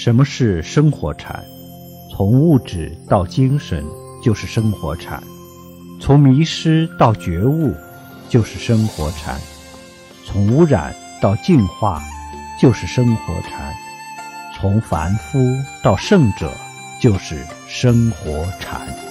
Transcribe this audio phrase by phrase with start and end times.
[0.00, 1.44] 什么是生活禅？
[2.08, 3.84] 从物质到精神
[4.22, 5.20] 就是生活禅。
[6.00, 7.74] 从迷失到觉悟
[8.28, 9.36] 就是生活禅。
[10.24, 12.00] 从污染到净化
[12.60, 13.74] 就是生活禅。
[14.56, 15.36] 从凡夫
[15.82, 16.48] 到圣者
[17.02, 19.07] 就是生活禅。